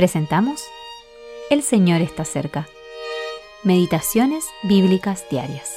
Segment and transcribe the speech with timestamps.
[0.00, 0.62] Presentamos
[1.50, 2.66] El Señor está cerca.
[3.64, 5.76] Meditaciones Bíblicas Diarias.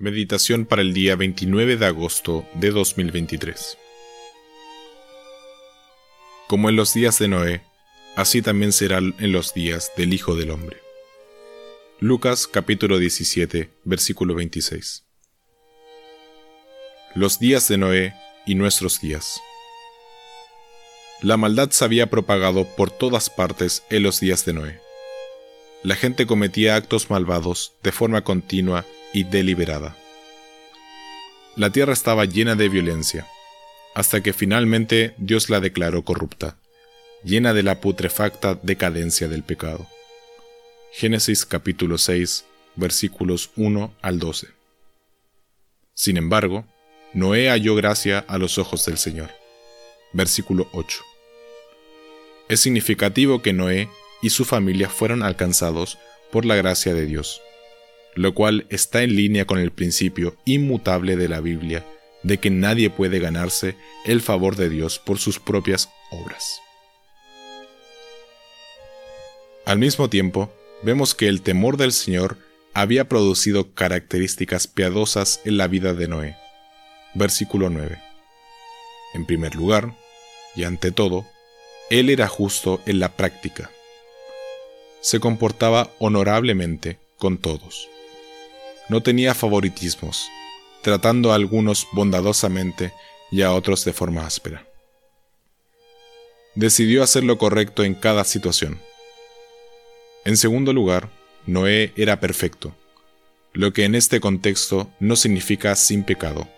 [0.00, 3.78] Meditación para el día 29 de agosto de 2023.
[6.48, 7.62] Como en los días de Noé,
[8.16, 10.78] así también será en los días del Hijo del Hombre.
[12.00, 15.04] Lucas capítulo 17, versículo 26.
[17.14, 18.14] Los días de Noé
[18.46, 19.40] y nuestros días.
[21.22, 24.80] La maldad se había propagado por todas partes en los días de Noé.
[25.84, 29.96] La gente cometía actos malvados de forma continua y deliberada.
[31.54, 33.28] La tierra estaba llena de violencia,
[33.94, 36.56] hasta que finalmente Dios la declaró corrupta,
[37.22, 39.86] llena de la putrefacta decadencia del pecado.
[40.90, 44.48] Génesis capítulo 6, versículos 1 al 12.
[45.94, 46.64] Sin embargo,
[47.14, 49.30] Noé halló gracia a los ojos del Señor.
[50.12, 51.11] Versículo 8.
[52.52, 53.88] Es significativo que Noé
[54.20, 55.96] y su familia fueron alcanzados
[56.30, 57.40] por la gracia de Dios,
[58.14, 61.82] lo cual está en línea con el principio inmutable de la Biblia
[62.22, 66.60] de que nadie puede ganarse el favor de Dios por sus propias obras.
[69.64, 72.36] Al mismo tiempo, vemos que el temor del Señor
[72.74, 76.36] había producido características piadosas en la vida de Noé.
[77.14, 77.98] Versículo 9.
[79.14, 79.96] En primer lugar,
[80.54, 81.31] y ante todo,
[81.92, 83.70] él era justo en la práctica.
[85.02, 87.86] Se comportaba honorablemente con todos.
[88.88, 90.26] No tenía favoritismos,
[90.80, 92.94] tratando a algunos bondadosamente
[93.30, 94.66] y a otros de forma áspera.
[96.54, 98.80] Decidió hacer lo correcto en cada situación.
[100.24, 101.10] En segundo lugar,
[101.44, 102.74] Noé era perfecto,
[103.52, 106.48] lo que en este contexto no significa sin pecado,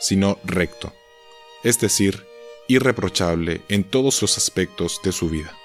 [0.00, 0.94] sino recto,
[1.62, 2.24] es decir,
[2.74, 5.56] irreprochable en todos los aspectos de su vida.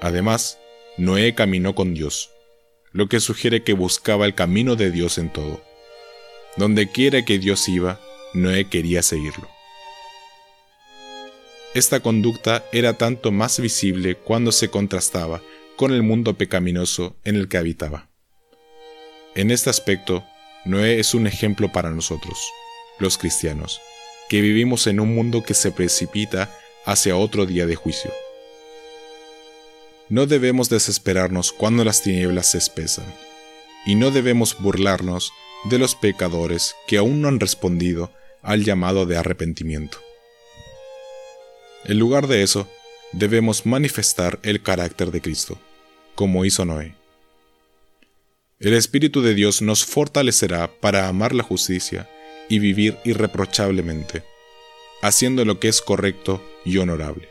[0.00, 0.58] Además,
[0.98, 2.30] Noé caminó con Dios,
[2.92, 5.62] lo que sugiere que buscaba el camino de Dios en todo.
[6.56, 8.00] Donde quiera que Dios iba,
[8.34, 9.48] Noé quería seguirlo.
[11.74, 15.40] Esta conducta era tanto más visible cuando se contrastaba
[15.76, 18.10] con el mundo pecaminoso en el que habitaba.
[19.34, 20.24] En este aspecto,
[20.66, 22.38] Noé es un ejemplo para nosotros,
[22.98, 23.80] los cristianos,
[24.32, 28.10] que vivimos en un mundo que se precipita hacia otro día de juicio.
[30.08, 33.04] No debemos desesperarnos cuando las tinieblas se espesan,
[33.84, 35.34] y no debemos burlarnos
[35.64, 38.10] de los pecadores que aún no han respondido
[38.40, 39.98] al llamado de arrepentimiento.
[41.84, 42.66] En lugar de eso,
[43.12, 45.58] debemos manifestar el carácter de Cristo,
[46.14, 46.94] como hizo Noé.
[48.60, 52.08] El Espíritu de Dios nos fortalecerá para amar la justicia
[52.48, 54.22] y vivir irreprochablemente,
[55.02, 57.28] haciendo lo que es correcto y honorable.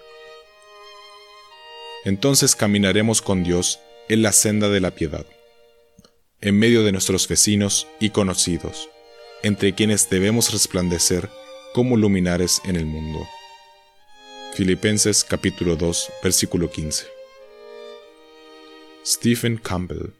[2.04, 3.80] Entonces caminaremos con Dios
[4.10, 5.26] en la senda de la piedad,
[6.42, 8.90] en medio de nuestros vecinos y conocidos,
[9.44, 11.30] entre quienes debemos resplandecer
[11.74, 13.28] como luminares en el mundo.
[14.56, 17.06] Filipenses capítulo 2, versículo 15.
[19.06, 20.14] Stephen Campbell